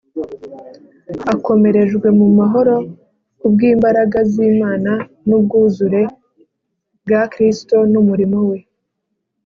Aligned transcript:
"akomerejwe 1.33 2.07
mu 2.19 2.27
mahoro" 2.37 2.75
ku 3.39 3.45
bw'imbaraga 3.53 4.19
z'Imana 4.31 4.91
n'ubwuzure 5.27 6.01
bwa 7.03 7.21
Kristo 7.33 7.75
n’umurimo 7.91 8.39
we. 8.49 8.59